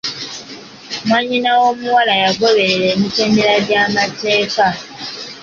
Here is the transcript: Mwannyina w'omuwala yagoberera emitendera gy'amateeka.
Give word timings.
Mwannyina 1.07 1.49
w'omuwala 1.59 2.13
yagoberera 2.23 2.85
emitendera 2.95 3.55
gy'amateeka. 3.67 4.65